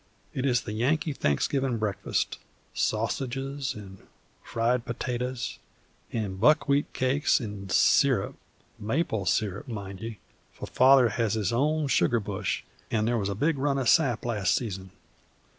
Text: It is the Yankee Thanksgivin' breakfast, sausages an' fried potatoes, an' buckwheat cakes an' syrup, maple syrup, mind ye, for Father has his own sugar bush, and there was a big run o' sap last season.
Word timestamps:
It 0.33 0.47
is 0.47 0.61
the 0.61 0.71
Yankee 0.71 1.13
Thanksgivin' 1.13 1.77
breakfast, 1.77 2.39
sausages 2.73 3.75
an' 3.75 3.99
fried 4.41 4.83
potatoes, 4.83 5.59
an' 6.11 6.37
buckwheat 6.37 6.91
cakes 6.91 7.39
an' 7.39 7.69
syrup, 7.69 8.33
maple 8.79 9.27
syrup, 9.27 9.67
mind 9.67 10.01
ye, 10.01 10.17
for 10.53 10.65
Father 10.65 11.09
has 11.09 11.35
his 11.35 11.53
own 11.53 11.85
sugar 11.87 12.19
bush, 12.19 12.63
and 12.89 13.07
there 13.07 13.15
was 13.19 13.29
a 13.29 13.35
big 13.35 13.59
run 13.59 13.77
o' 13.77 13.83
sap 13.85 14.25
last 14.25 14.55
season. 14.55 14.89